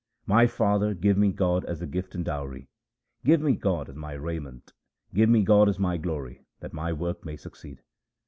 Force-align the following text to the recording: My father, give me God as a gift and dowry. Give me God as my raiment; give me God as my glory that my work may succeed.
My 0.25 0.47
father, 0.47 0.95
give 0.95 1.15
me 1.15 1.31
God 1.31 1.63
as 1.65 1.79
a 1.83 1.85
gift 1.85 2.15
and 2.15 2.25
dowry. 2.25 2.67
Give 3.23 3.39
me 3.39 3.53
God 3.53 3.87
as 3.87 3.95
my 3.95 4.13
raiment; 4.13 4.73
give 5.13 5.29
me 5.29 5.43
God 5.43 5.69
as 5.69 5.77
my 5.77 5.97
glory 5.97 6.41
that 6.59 6.73
my 6.73 6.91
work 6.91 7.23
may 7.23 7.35
succeed. 7.37 7.83